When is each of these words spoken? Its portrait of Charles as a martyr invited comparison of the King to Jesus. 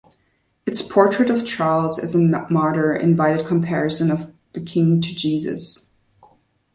Its 0.65 0.81
portrait 0.81 1.29
of 1.29 1.45
Charles 1.45 1.99
as 1.99 2.15
a 2.15 2.17
martyr 2.49 2.95
invited 2.95 3.45
comparison 3.45 4.09
of 4.09 4.33
the 4.53 4.59
King 4.59 4.99
to 4.99 5.13
Jesus. 5.15 5.93